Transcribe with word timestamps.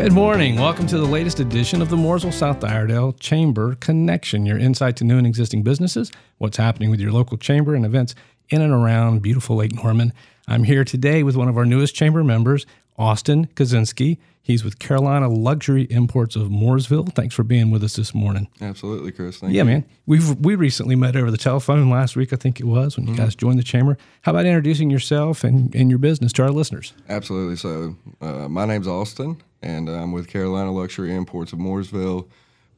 Good 0.00 0.12
morning. 0.12 0.56
Welcome 0.56 0.86
to 0.86 0.96
the 0.96 1.04
latest 1.04 1.40
edition 1.40 1.82
of 1.82 1.90
the 1.90 1.96
Mooresville 1.96 2.32
South 2.32 2.64
Iredell 2.64 3.12
Chamber 3.20 3.74
Connection, 3.74 4.46
your 4.46 4.56
insight 4.56 4.96
to 4.96 5.04
new 5.04 5.18
and 5.18 5.26
existing 5.26 5.62
businesses, 5.62 6.10
what's 6.38 6.56
happening 6.56 6.88
with 6.88 7.00
your 7.00 7.12
local 7.12 7.36
chamber, 7.36 7.74
and 7.74 7.84
events 7.84 8.14
in 8.48 8.62
and 8.62 8.72
around 8.72 9.20
beautiful 9.20 9.56
Lake 9.56 9.74
Norman. 9.74 10.14
I'm 10.48 10.64
here 10.64 10.84
today 10.84 11.22
with 11.22 11.36
one 11.36 11.48
of 11.48 11.58
our 11.58 11.66
newest 11.66 11.94
chamber 11.94 12.24
members, 12.24 12.64
Austin 13.00 13.46
Kosinsky. 13.56 14.18
He's 14.42 14.62
with 14.62 14.78
Carolina 14.78 15.28
Luxury 15.28 15.84
Imports 15.84 16.36
of 16.36 16.48
Mooresville. 16.48 17.12
Thanks 17.14 17.34
for 17.34 17.44
being 17.44 17.70
with 17.70 17.82
us 17.82 17.96
this 17.96 18.14
morning. 18.14 18.48
Absolutely, 18.60 19.10
Chris. 19.10 19.38
Thank 19.38 19.54
yeah, 19.54 19.62
you. 19.62 19.64
man. 19.64 19.84
We've 20.06 20.38
we 20.40 20.54
recently 20.54 20.96
met 20.96 21.16
over 21.16 21.30
the 21.30 21.38
telephone 21.38 21.88
last 21.88 22.14
week, 22.14 22.32
I 22.32 22.36
think 22.36 22.60
it 22.60 22.64
was, 22.64 22.96
when 22.96 23.06
you 23.06 23.16
guys 23.16 23.34
joined 23.34 23.58
the 23.58 23.64
chamber. 23.64 23.96
How 24.22 24.32
about 24.32 24.44
introducing 24.44 24.90
yourself 24.90 25.44
and, 25.44 25.74
and 25.74 25.88
your 25.88 25.98
business 25.98 26.32
to 26.34 26.42
our 26.42 26.50
listeners? 26.50 26.92
Absolutely. 27.08 27.56
So, 27.56 27.96
uh, 28.20 28.48
my 28.48 28.66
name's 28.66 28.86
Austin, 28.86 29.40
and 29.62 29.88
I'm 29.88 30.12
with 30.12 30.28
Carolina 30.28 30.70
Luxury 30.70 31.14
Imports 31.14 31.54
of 31.54 31.58
Mooresville. 31.58 32.28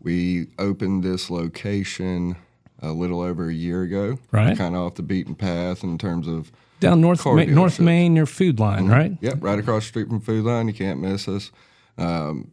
We 0.00 0.48
opened 0.58 1.02
this 1.02 1.30
location 1.30 2.36
a 2.80 2.92
little 2.92 3.20
over 3.20 3.48
a 3.48 3.54
year 3.54 3.82
ago. 3.82 4.18
Right. 4.30 4.56
Kind 4.56 4.76
of 4.76 4.82
off 4.82 4.94
the 4.94 5.02
beaten 5.02 5.34
path 5.34 5.82
in 5.82 5.98
terms 5.98 6.28
of. 6.28 6.52
Down 6.82 7.00
North 7.00 7.24
Ma- 7.24 7.44
North. 7.44 7.80
Main, 7.80 8.14
near 8.14 8.26
Food 8.26 8.60
Lion, 8.60 8.88
right? 8.88 9.16
Yep, 9.20 9.38
right 9.40 9.58
across 9.58 9.84
the 9.84 9.88
street 9.88 10.08
from 10.08 10.20
Food 10.20 10.44
Lion. 10.44 10.68
You 10.68 10.74
can't 10.74 11.00
miss 11.00 11.26
us. 11.28 11.50
Um, 11.98 12.50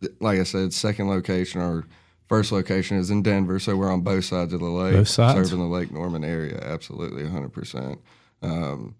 th- 0.00 0.12
like 0.20 0.38
I 0.38 0.42
said, 0.44 0.72
second 0.72 1.08
location 1.08 1.60
or 1.60 1.86
first 2.28 2.52
location 2.52 2.96
is 2.96 3.10
in 3.10 3.22
Denver, 3.22 3.58
so 3.58 3.76
we're 3.76 3.90
on 3.92 4.00
both 4.02 4.24
sides 4.24 4.52
of 4.52 4.60
the 4.60 4.66
lake, 4.66 4.94
Both 4.94 5.08
sides? 5.08 5.48
serving 5.50 5.64
the 5.64 5.72
Lake 5.74 5.90
Norman 5.92 6.24
area. 6.24 6.58
Absolutely, 6.62 7.22
100%. 7.24 7.98
Um, 8.42 8.94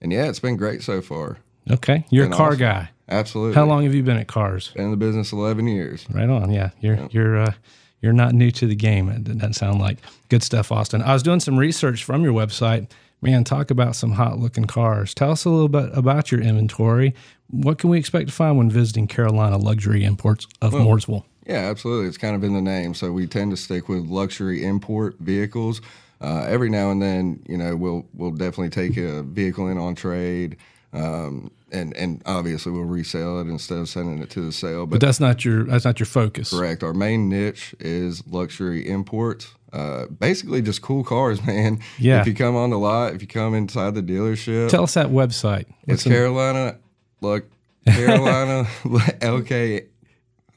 and 0.00 0.12
yeah, 0.12 0.28
it's 0.28 0.40
been 0.40 0.56
great 0.56 0.82
so 0.82 1.00
far. 1.00 1.38
Okay. 1.70 2.04
You're 2.10 2.26
a 2.26 2.30
car 2.30 2.48
awesome. 2.48 2.58
guy. 2.60 2.90
Absolutely. 3.08 3.54
How 3.54 3.64
long 3.64 3.84
have 3.84 3.94
you 3.94 4.02
been 4.02 4.16
at 4.18 4.26
cars? 4.28 4.68
Been 4.74 4.86
in 4.86 4.90
the 4.90 4.96
business 4.96 5.32
11 5.32 5.66
years. 5.68 6.06
Right 6.10 6.28
on. 6.28 6.50
Yeah, 6.52 6.70
you're 6.80 7.08
you're 7.10 7.38
uh, 7.38 7.52
you're 8.00 8.12
not 8.12 8.34
new 8.34 8.50
to 8.52 8.66
the 8.66 8.74
game. 8.76 9.08
It 9.08 9.24
doesn't 9.24 9.54
sound 9.54 9.80
like 9.80 9.98
good 10.28 10.42
stuff, 10.42 10.70
Austin. 10.70 11.02
I 11.02 11.12
was 11.12 11.22
doing 11.22 11.40
some 11.40 11.56
research 11.56 12.04
from 12.04 12.22
your 12.22 12.32
website. 12.32 12.88
Man, 13.22 13.44
talk 13.44 13.70
about 13.70 13.96
some 13.96 14.12
hot 14.12 14.38
looking 14.38 14.66
cars. 14.66 15.14
Tell 15.14 15.32
us 15.32 15.44
a 15.44 15.50
little 15.50 15.68
bit 15.68 15.90
about 15.94 16.30
your 16.30 16.40
inventory. 16.40 17.14
What 17.48 17.78
can 17.78 17.90
we 17.90 17.98
expect 17.98 18.28
to 18.28 18.34
find 18.34 18.58
when 18.58 18.70
visiting 18.70 19.06
Carolina 19.06 19.56
Luxury 19.56 20.04
Imports 20.04 20.46
of 20.60 20.72
Mooresville? 20.72 21.24
Yeah, 21.46 21.58
absolutely. 21.70 22.08
It's 22.08 22.18
kind 22.18 22.34
of 22.34 22.44
in 22.44 22.52
the 22.54 22.60
name. 22.60 22.92
So 22.92 23.12
we 23.12 23.26
tend 23.26 23.52
to 23.52 23.56
stick 23.56 23.88
with 23.88 24.06
luxury 24.06 24.64
import 24.64 25.16
vehicles. 25.18 25.80
Uh, 26.20 26.44
every 26.48 26.68
now 26.68 26.90
and 26.90 27.00
then, 27.00 27.42
you 27.48 27.56
know, 27.56 27.76
we'll 27.76 28.06
we'll 28.14 28.30
definitely 28.30 28.70
take 28.70 28.96
a 28.96 29.22
vehicle 29.22 29.68
in 29.68 29.76
on 29.76 29.94
trade, 29.94 30.56
um, 30.92 31.50
and 31.70 31.94
and 31.94 32.22
obviously 32.24 32.72
we'll 32.72 32.84
resell 32.84 33.38
it 33.40 33.48
instead 33.48 33.78
of 33.78 33.88
sending 33.88 34.22
it 34.22 34.30
to 34.30 34.40
the 34.40 34.50
sale. 34.50 34.86
But 34.86 34.98
But 34.98 35.06
that's 35.06 35.20
not 35.20 35.44
your 35.44 35.64
that's 35.64 35.84
not 35.84 36.00
your 36.00 36.06
focus. 36.06 36.50
correct, 36.50 36.82
our 36.82 36.94
main 36.94 37.28
niche 37.28 37.74
is 37.78 38.26
luxury 38.26 38.88
imports. 38.88 39.54
Uh, 39.76 40.06
basically, 40.06 40.62
just 40.62 40.80
cool 40.80 41.04
cars, 41.04 41.44
man. 41.46 41.80
Yeah. 41.98 42.20
If 42.22 42.26
you 42.26 42.34
come 42.34 42.56
on 42.56 42.70
the 42.70 42.78
lot, 42.78 43.14
if 43.14 43.20
you 43.20 43.28
come 43.28 43.54
inside 43.54 43.94
the 43.94 44.02
dealership, 44.02 44.70
Tell 44.70 44.84
us 44.84 44.94
that 44.94 45.08
website. 45.08 45.66
it's 45.86 46.02
Carolina. 46.04 46.78
Look, 47.20 47.44
Carolina 47.86 48.64
LK. 48.84 49.86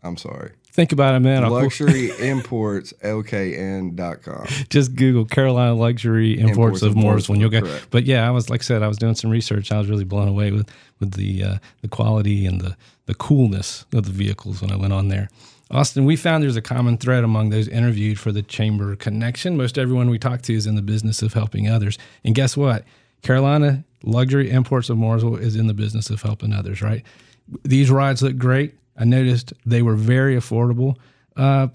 I'm 0.04 0.16
sorry. 0.18 0.52
Think 0.72 0.92
about 0.92 1.16
it, 1.16 1.20
man. 1.20 1.44
I'll- 1.44 1.52
Luxury 1.52 2.12
Imports 2.20 2.94
LKN.com. 3.04 4.46
just 4.70 4.96
Google 4.96 5.26
Carolina 5.26 5.74
Luxury 5.74 6.40
Imports, 6.40 6.82
Imports 6.82 6.82
of 6.84 6.94
Mooresville, 6.94 7.30
and 7.34 7.42
you'll 7.42 7.50
get. 7.50 7.64
correct. 7.64 7.88
But 7.90 8.06
yeah, 8.06 8.28
I 8.28 8.32
was 8.32 8.50
like 8.50 8.62
I 8.62 8.64
said, 8.64 8.84
I 8.84 8.88
was 8.88 8.98
doing 8.98 9.16
some 9.16 9.30
research. 9.30 9.72
I 9.72 9.78
was 9.80 9.90
really 9.90 10.04
blown 10.04 10.28
away 10.28 10.52
with 10.52 10.70
with 11.00 11.14
the 11.14 11.44
uh, 11.44 11.58
the 11.82 11.88
quality 11.88 12.46
and 12.46 12.62
the 12.62 12.76
the 13.08 13.16
coolness 13.16 13.86
of 13.94 14.06
the 14.06 14.12
vehicles 14.12 14.62
when 14.62 14.72
I 14.72 14.76
went 14.76 14.94
on 14.94 15.08
there. 15.10 15.30
Austin, 15.72 16.06
we 16.06 16.16
found 16.16 16.44
there's 16.44 16.56
a 16.56 16.62
common 16.62 16.98
thread 16.98 17.24
among 17.24 17.50
those 17.52 17.68
interviewed 17.68 18.20
for 18.20 18.32
the 18.32 18.42
Chamber 18.42 18.96
Connection. 18.96 19.56
Most 19.58 19.78
everyone 19.78 20.10
we 20.10 20.18
talk 20.18 20.42
to 20.44 20.54
is 20.54 20.66
in 20.66 20.76
the 20.76 20.82
business 20.82 21.22
of 21.22 21.34
helping 21.34 21.68
others, 21.68 21.98
and 22.24 22.34
guess 22.34 22.56
what? 22.58 22.86
Carolina 23.22 23.84
Luxury 24.04 24.50
Imports 24.50 24.90
of 24.90 24.98
Mooresville 24.98 25.40
is 25.40 25.56
in 25.56 25.68
the 25.68 25.74
business 25.74 26.10
of 26.10 26.22
helping 26.22 26.54
others. 26.54 26.82
Right? 26.82 27.04
These 27.64 27.92
rides 27.92 28.22
look 28.22 28.38
great. 28.38 28.76
I 29.00 29.06
noticed 29.06 29.54
they 29.66 29.82
were 29.82 29.96
very 29.96 30.36
affordable. 30.36 30.96
Uh, 31.38 31.68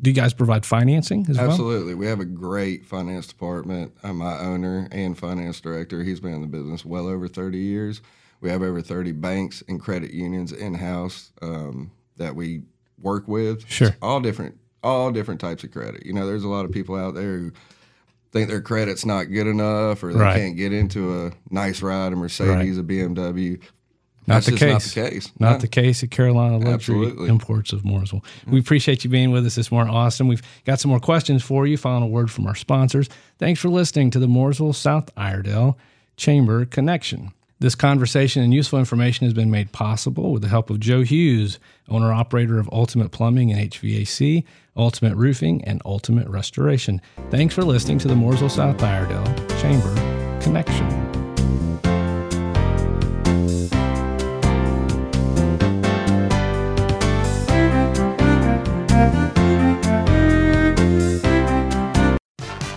do 0.00 0.10
you 0.10 0.14
guys 0.14 0.34
provide 0.34 0.66
financing 0.66 1.24
as 1.30 1.38
well? 1.38 1.48
Absolutely. 1.50 1.94
We 1.94 2.06
have 2.06 2.18
a 2.18 2.24
great 2.24 2.84
finance 2.84 3.28
department. 3.28 3.92
I'm 4.02 4.16
my 4.16 4.36
owner 4.40 4.88
and 4.90 5.16
finance 5.16 5.60
director. 5.60 6.02
He's 6.02 6.18
been 6.18 6.34
in 6.34 6.40
the 6.40 6.48
business 6.48 6.84
well 6.84 7.06
over 7.06 7.28
30 7.28 7.56
years. 7.58 8.02
We 8.40 8.50
have 8.50 8.62
over 8.62 8.82
30 8.82 9.12
banks 9.12 9.62
and 9.68 9.80
credit 9.80 10.12
unions 10.12 10.50
in 10.50 10.74
house 10.74 11.30
um, 11.40 11.92
that 12.16 12.34
we 12.34 12.62
work 13.00 13.28
with. 13.28 13.68
Sure. 13.70 13.94
All 14.02 14.18
different, 14.20 14.58
all 14.82 15.12
different 15.12 15.40
types 15.40 15.62
of 15.62 15.70
credit. 15.70 16.04
You 16.04 16.12
know, 16.14 16.26
there's 16.26 16.42
a 16.42 16.48
lot 16.48 16.64
of 16.64 16.72
people 16.72 16.96
out 16.96 17.14
there 17.14 17.38
who 17.38 17.52
think 18.32 18.48
their 18.48 18.60
credit's 18.62 19.06
not 19.06 19.24
good 19.24 19.46
enough 19.46 20.02
or 20.02 20.12
they 20.12 20.18
Right. 20.18 20.36
can't 20.36 20.56
get 20.56 20.72
into 20.72 21.26
a 21.26 21.32
nice 21.50 21.80
ride, 21.82 22.12
a 22.12 22.16
Mercedes, 22.16 22.78
a 22.78 22.82
BMW. 22.82 23.60
Not 24.26 24.44
the 24.44 24.52
case. 24.52 24.72
not 24.72 24.82
the 24.82 25.10
case. 25.10 25.32
Not 25.38 25.52
No. 25.52 25.58
the 25.58 25.68
case 25.68 26.02
at 26.02 26.10
Carolina 26.10 26.58
Luxury 26.58 26.96
Absolutely. 27.06 27.28
Imports 27.28 27.72
of 27.72 27.82
Mooresville. 27.82 28.22
Mm. 28.46 28.52
We 28.52 28.60
appreciate 28.60 29.02
you 29.04 29.10
being 29.10 29.30
with 29.32 29.44
us 29.46 29.56
this 29.56 29.72
morning, 29.72 29.92
Austin. 29.94 30.28
We've 30.28 30.42
got 30.64 30.78
some 30.80 30.90
more 30.90 31.00
questions 31.00 31.42
for 31.42 31.66
you 31.66 31.76
Final 31.76 32.08
word 32.08 32.30
from 32.30 32.46
our 32.46 32.54
sponsors. 32.54 33.08
Thanks 33.38 33.60
for 33.60 33.68
listening 33.68 34.10
to 34.12 34.18
the 34.18 34.28
Mooresville 34.28 34.74
South 34.74 35.10
Iredell 35.16 35.76
Chamber 36.16 36.64
Connection. 36.64 37.32
This 37.58 37.74
conversation 37.76 38.42
and 38.42 38.52
useful 38.52 38.78
information 38.80 39.24
has 39.24 39.34
been 39.34 39.50
made 39.50 39.70
possible 39.70 40.32
with 40.32 40.42
the 40.42 40.48
help 40.48 40.68
of 40.68 40.80
Joe 40.80 41.02
Hughes, 41.02 41.60
owner 41.88 42.12
operator 42.12 42.58
of 42.58 42.68
Ultimate 42.72 43.10
Plumbing 43.12 43.52
and 43.52 43.70
HVAC, 43.70 44.42
Ultimate 44.76 45.14
Roofing, 45.14 45.62
and 45.64 45.80
Ultimate 45.84 46.26
Restoration. 46.28 47.00
Thanks 47.30 47.54
for 47.54 47.62
listening 47.62 47.98
to 48.00 48.08
the 48.08 48.14
Mooresville 48.14 48.50
South 48.50 48.82
Iredell 48.82 49.24
Chamber 49.60 49.94
Connection. 50.42 51.21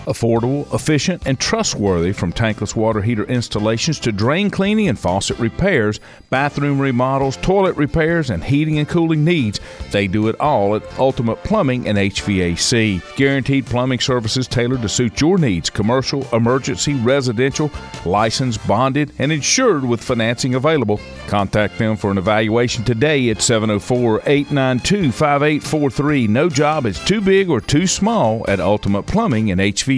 Affordable, 0.06 0.72
efficient, 0.74 1.26
and 1.26 1.40
trustworthy 1.40 2.12
from 2.12 2.32
tankless 2.32 2.76
water 2.76 3.02
heater 3.02 3.24
installations 3.24 4.00
to 4.02 4.12
drain 4.12 4.52
cleaning 4.52 4.88
and 4.88 5.00
faucet 5.00 5.40
repairs, 5.40 6.00
bathroom 6.30 6.80
remodels, 6.80 7.38
toilet 7.38 7.76
repairs, 7.76 8.30
and 8.30 8.44
heating 8.44 8.78
and 8.78 8.88
cooling 8.88 9.26
needs. 9.26 9.60
They 9.92 10.08
do 10.08 10.28
it 10.28 10.40
all 10.40 10.76
at 10.76 11.00
Ultimate 11.00 11.44
Plumbing 11.44 11.88
and 11.88 11.98
HVAC. 11.98 13.16
Guaranteed 13.16 13.66
plumbing 13.66 14.00
services 14.00 14.48
tailored 14.48 14.84
to 14.84 14.90
suit 14.90 15.22
your 15.22 15.40
needs 15.40 15.70
commercial, 15.72 16.28
emergency, 16.34 16.94
residential, 16.94 17.72
licensed, 18.06 18.66
bonded, 18.68 19.12
and 19.18 19.32
insured 19.32 19.84
with 19.84 20.04
financing 20.04 20.54
available. 20.54 21.00
Contact 21.28 21.78
them 21.80 21.98
for 21.98 22.12
an 22.12 22.18
evaluation 22.18 22.84
today 22.84 23.30
at 23.30 23.42
704 23.42 24.22
892 24.26 25.12
5843. 25.12 26.28
No 26.28 26.50
job 26.50 26.86
is 26.86 27.04
too 27.04 27.22
big 27.22 27.50
or 27.50 27.60
too 27.60 27.88
small 27.88 28.46
at 28.48 28.60
Ultimate 28.60 29.04
Plumbing 29.04 29.50
and 29.50 29.60
HVAC. 29.60 29.95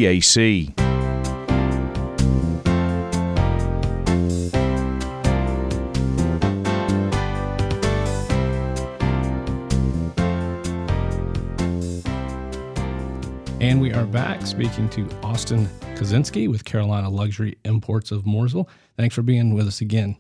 And 13.60 13.82
we 13.82 13.92
are 13.92 14.06
back 14.06 14.46
speaking 14.46 14.88
to 14.90 15.10
Austin 15.24 15.66
Kosinsky 15.96 16.48
with 16.48 16.64
Carolina 16.64 17.10
Luxury 17.10 17.58
Imports 17.66 18.12
of 18.12 18.24
Mooresville. 18.24 18.68
Thanks 18.98 19.16
for 19.16 19.24
being 19.24 19.56
with 19.56 19.68
us 19.68 19.82
again. 19.82 20.16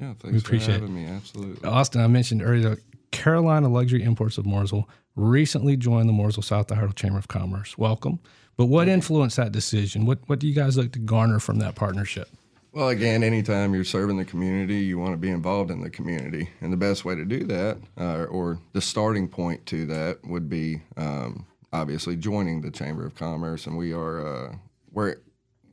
Yeah, 0.00 0.14
thanks 0.18 0.42
appreciate 0.42 0.74
for 0.74 0.80
having 0.80 0.94
me. 0.94 1.06
Absolutely. 1.06 1.68
Austin, 1.68 2.00
I 2.00 2.08
mentioned 2.08 2.42
earlier, 2.42 2.78
Carolina 3.12 3.68
Luxury 3.68 4.02
Imports 4.02 4.38
of 4.38 4.44
Mooresville 4.44 4.86
recently 5.20 5.76
joined 5.76 6.08
the 6.08 6.12
Mooresville 6.12 6.44
South 6.44 6.70
Iredell 6.72 6.92
Chamber 6.94 7.18
of 7.18 7.28
Commerce. 7.28 7.76
Welcome. 7.78 8.18
But 8.56 8.66
what 8.66 8.88
influenced 8.88 9.36
that 9.36 9.52
decision? 9.52 10.06
What 10.06 10.18
what 10.26 10.38
do 10.38 10.46
you 10.46 10.54
guys 10.54 10.76
look 10.76 10.92
to 10.92 10.98
garner 10.98 11.38
from 11.38 11.58
that 11.60 11.74
partnership? 11.74 12.28
Well, 12.72 12.88
again, 12.90 13.24
anytime 13.24 13.74
you're 13.74 13.82
serving 13.84 14.16
the 14.16 14.24
community, 14.24 14.76
you 14.76 14.96
want 14.96 15.12
to 15.12 15.16
be 15.16 15.30
involved 15.30 15.70
in 15.72 15.80
the 15.80 15.90
community. 15.90 16.50
And 16.60 16.72
the 16.72 16.76
best 16.76 17.04
way 17.04 17.16
to 17.16 17.24
do 17.24 17.44
that, 17.46 17.78
uh, 17.98 18.24
or 18.24 18.60
the 18.74 18.80
starting 18.80 19.26
point 19.26 19.66
to 19.66 19.86
that, 19.86 20.18
would 20.24 20.48
be 20.48 20.82
um, 20.96 21.46
obviously 21.72 22.14
joining 22.14 22.60
the 22.60 22.70
Chamber 22.70 23.04
of 23.04 23.16
Commerce. 23.16 23.66
And 23.66 23.76
we 23.76 23.92
are, 23.92 24.24
uh, 24.24 24.54
we're, 24.92 25.16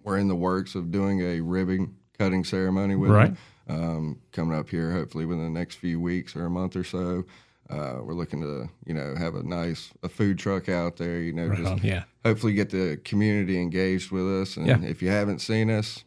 we're 0.04 0.18
in 0.18 0.28
the 0.28 0.36
works 0.36 0.74
of 0.74 0.90
doing 0.92 1.22
a 1.22 1.40
ribbon 1.42 1.96
cutting 2.18 2.44
ceremony 2.44 2.96
with 2.96 3.12
Right. 3.12 3.36
them, 3.68 3.84
um, 3.84 4.20
coming 4.32 4.58
up 4.58 4.70
here 4.70 4.92
hopefully 4.92 5.26
within 5.28 5.44
the 5.54 5.60
next 5.60 5.76
few 5.76 6.00
weeks 6.00 6.36
or 6.36 6.46
a 6.46 6.50
month 6.50 6.76
or 6.76 6.84
so. 6.84 7.26
Uh, 7.70 8.00
we're 8.04 8.14
looking 8.14 8.42
to, 8.42 8.70
you 8.86 8.94
know, 8.94 9.16
have 9.16 9.36
a 9.36 9.44
nice 9.44 9.92
a 10.04 10.10
food 10.10 10.38
truck 10.40 10.70
out 10.70 10.98
there. 10.98 11.20
You 11.22 11.34
know, 11.34 11.50
just 11.54 11.70
on, 11.72 11.80
yeah. 11.84 12.04
hopefully 12.26 12.54
get 12.54 12.70
the 12.70 13.00
community 13.04 13.60
engaged 13.62 14.12
with 14.12 14.26
us. 14.42 14.58
And 14.58 14.68
Yeah. 14.68 14.82
if 14.84 15.02
you 15.02 15.10
haven't 15.10 15.40
seen 15.40 15.70
us, 15.70 16.04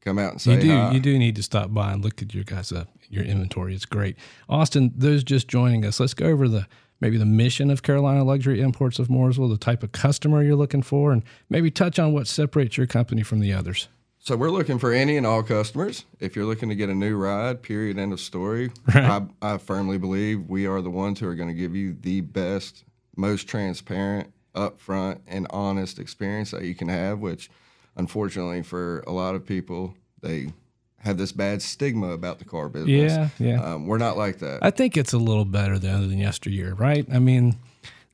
come 0.00 0.18
out 0.18 0.32
and 0.32 0.40
say 0.40 0.54
You 0.54 0.60
do 0.60 0.70
hi. 0.70 0.92
you 0.92 1.00
do 1.00 1.18
need 1.18 1.36
to 1.36 1.42
stop 1.42 1.72
by 1.72 1.92
and 1.92 2.02
look 2.04 2.20
at 2.20 2.34
your 2.34 2.44
guys' 2.44 2.72
uh, 2.72 2.84
your 3.08 3.24
inventory. 3.24 3.74
It's 3.74 3.86
great. 3.86 4.16
Austin, 4.48 4.92
those 4.96 5.22
just 5.24 5.46
joining 5.48 5.84
us, 5.84 6.00
let's 6.00 6.14
go 6.14 6.26
over 6.26 6.48
the 6.48 6.66
maybe 7.00 7.16
the 7.16 7.26
mission 7.26 7.70
of 7.70 7.82
Carolina 7.82 8.24
Luxury 8.24 8.60
Imports 8.60 8.98
of 8.98 9.08
Mooresville, 9.08 9.50
the 9.50 9.58
type 9.58 9.82
of 9.82 9.92
customer 9.92 10.42
you're 10.42 10.56
looking 10.56 10.82
for, 10.82 11.12
and 11.12 11.22
maybe 11.50 11.70
touch 11.70 11.98
on 11.98 12.12
what 12.12 12.26
separates 12.26 12.76
your 12.76 12.86
company 12.86 13.22
from 13.22 13.40
the 13.40 13.52
others. 13.52 13.88
So 14.24 14.36
we're 14.36 14.50
looking 14.50 14.78
for 14.78 14.90
any 14.90 15.18
and 15.18 15.26
all 15.26 15.42
customers. 15.42 16.06
If 16.18 16.34
you're 16.34 16.46
looking 16.46 16.70
to 16.70 16.74
get 16.74 16.88
a 16.88 16.94
new 16.94 17.14
ride, 17.14 17.60
period, 17.60 17.98
end 17.98 18.10
of 18.10 18.20
story. 18.20 18.70
Right. 18.86 19.04
I, 19.42 19.54
I 19.54 19.58
firmly 19.58 19.98
believe 19.98 20.48
we 20.48 20.66
are 20.66 20.80
the 20.80 20.88
ones 20.88 21.20
who 21.20 21.28
are 21.28 21.34
going 21.34 21.50
to 21.50 21.54
give 21.54 21.76
you 21.76 21.94
the 22.00 22.22
best, 22.22 22.84
most 23.16 23.46
transparent, 23.46 24.32
upfront, 24.54 25.20
and 25.26 25.46
honest 25.50 25.98
experience 25.98 26.52
that 26.52 26.62
you 26.62 26.74
can 26.74 26.88
have. 26.88 27.18
Which, 27.18 27.50
unfortunately, 27.96 28.62
for 28.62 29.00
a 29.06 29.12
lot 29.12 29.34
of 29.34 29.44
people, 29.44 29.94
they 30.22 30.54
have 31.00 31.18
this 31.18 31.32
bad 31.32 31.60
stigma 31.60 32.08
about 32.08 32.38
the 32.38 32.46
car 32.46 32.70
business. 32.70 33.12
Yeah, 33.12 33.28
yeah. 33.38 33.62
Um, 33.62 33.86
we're 33.86 33.98
not 33.98 34.16
like 34.16 34.38
that. 34.38 34.60
I 34.62 34.70
think 34.70 34.96
it's 34.96 35.12
a 35.12 35.18
little 35.18 35.44
better 35.44 35.78
than, 35.78 36.08
than 36.08 36.16
yesteryear, 36.16 36.72
right? 36.72 37.06
I 37.12 37.18
mean, 37.18 37.56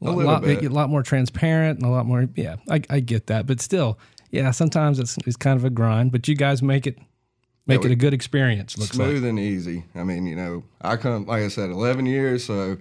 a, 0.02 0.08
a 0.08 0.10
lot, 0.10 0.42
bit. 0.42 0.64
a 0.64 0.70
lot 0.70 0.90
more 0.90 1.04
transparent 1.04 1.78
and 1.78 1.86
a 1.86 1.90
lot 1.90 2.04
more. 2.04 2.28
Yeah, 2.34 2.56
I, 2.68 2.82
I 2.90 2.98
get 2.98 3.28
that, 3.28 3.46
but 3.46 3.60
still, 3.60 3.96
yeah, 4.30 4.50
sometimes 4.50 4.98
it's 4.98 5.16
it's 5.26 5.36
kind 5.36 5.58
of 5.58 5.64
a 5.64 5.70
grind, 5.70 6.12
but 6.12 6.28
you 6.28 6.34
guys 6.34 6.62
make 6.62 6.86
it 6.86 6.98
make 7.66 7.82
yeah, 7.82 7.90
it 7.90 7.92
a 7.92 7.96
good 7.96 8.14
experience. 8.14 8.78
Looks 8.78 8.92
smooth 8.92 9.22
like. 9.22 9.30
and 9.30 9.38
easy. 9.38 9.84
I 9.94 10.04
mean, 10.04 10.26
you 10.26 10.36
know, 10.36 10.64
I 10.80 10.96
come 10.96 11.26
like 11.26 11.42
I 11.42 11.48
said, 11.48 11.70
eleven 11.70 12.06
years, 12.06 12.44
so 12.44 12.78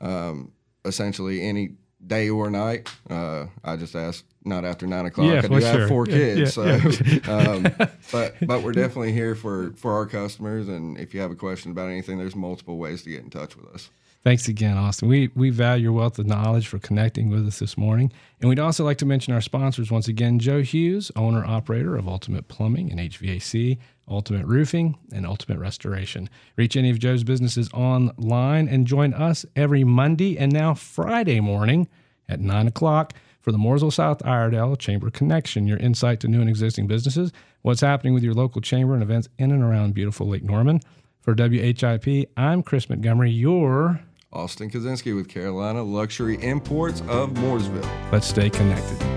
um, 0.00 0.52
essentially, 0.84 1.42
any 1.42 1.76
day 2.06 2.28
or 2.28 2.50
night, 2.50 2.90
uh, 3.08 3.46
I 3.62 3.76
just 3.76 3.94
ask 3.94 4.24
not 4.44 4.64
after 4.64 4.86
nine 4.86 5.06
o'clock. 5.06 5.26
Yeah, 5.26 5.38
I 5.38 5.40
do 5.42 5.54
have 5.54 5.76
sure. 5.76 5.88
four 5.88 6.06
kids, 6.06 6.56
yeah, 6.56 6.80
yeah, 6.84 7.20
so 7.22 7.32
um, 7.32 7.88
but 8.12 8.34
but 8.46 8.62
we're 8.62 8.72
definitely 8.72 9.12
here 9.12 9.34
for 9.34 9.72
for 9.72 9.92
our 9.92 10.06
customers. 10.06 10.68
And 10.68 10.98
if 10.98 11.14
you 11.14 11.20
have 11.20 11.30
a 11.30 11.36
question 11.36 11.70
about 11.70 11.88
anything, 11.88 12.18
there's 12.18 12.36
multiple 12.36 12.76
ways 12.76 13.02
to 13.04 13.10
get 13.10 13.22
in 13.22 13.30
touch 13.30 13.56
with 13.56 13.66
us. 13.74 13.90
Thanks 14.24 14.48
again, 14.48 14.78
Austin. 14.78 15.06
We 15.08 15.28
we 15.34 15.50
value 15.50 15.82
your 15.84 15.92
wealth 15.92 16.18
of 16.18 16.26
knowledge 16.26 16.66
for 16.66 16.78
connecting 16.78 17.28
with 17.28 17.46
us 17.46 17.58
this 17.58 17.76
morning. 17.76 18.10
And 18.40 18.48
we'd 18.48 18.58
also 18.58 18.82
like 18.82 18.96
to 18.98 19.06
mention 19.06 19.34
our 19.34 19.42
sponsors 19.42 19.90
once 19.90 20.08
again 20.08 20.38
Joe 20.38 20.62
Hughes, 20.62 21.12
owner 21.14 21.44
operator 21.44 21.94
of 21.94 22.08
Ultimate 22.08 22.48
Plumbing 22.48 22.90
and 22.90 22.98
HVAC, 22.98 23.76
Ultimate 24.08 24.46
Roofing, 24.46 24.96
and 25.12 25.26
Ultimate 25.26 25.58
Restoration. 25.58 26.30
Reach 26.56 26.74
any 26.74 26.88
of 26.88 26.98
Joe's 26.98 27.22
businesses 27.22 27.68
online 27.74 28.66
and 28.66 28.86
join 28.86 29.12
us 29.12 29.44
every 29.54 29.84
Monday 29.84 30.38
and 30.38 30.50
now 30.50 30.72
Friday 30.72 31.40
morning 31.40 31.86
at 32.26 32.40
9 32.40 32.66
o'clock 32.68 33.12
for 33.42 33.52
the 33.52 33.58
Mooresville 33.58 33.92
South 33.92 34.24
Iredell 34.24 34.76
Chamber 34.76 35.10
Connection, 35.10 35.66
your 35.66 35.76
insight 35.76 36.20
to 36.20 36.28
new 36.28 36.40
and 36.40 36.48
existing 36.48 36.86
businesses, 36.86 37.30
what's 37.60 37.82
happening 37.82 38.14
with 38.14 38.22
your 38.22 38.32
local 38.32 38.62
chamber 38.62 38.94
and 38.94 39.02
events 39.02 39.28
in 39.38 39.50
and 39.50 39.62
around 39.62 39.92
beautiful 39.92 40.26
Lake 40.26 40.42
Norman. 40.44 40.80
For 41.20 41.34
WHIP, 41.34 42.30
I'm 42.38 42.62
Chris 42.62 42.88
Montgomery, 42.88 43.30
your 43.30 44.00
Austin 44.34 44.70
Kosinsky 44.70 45.14
with 45.14 45.28
Carolina 45.28 45.82
Luxury 45.82 46.36
Imports 46.42 47.00
of 47.02 47.30
Mooresville. 47.30 47.88
Let's 48.12 48.26
stay 48.26 48.50
connected. 48.50 49.13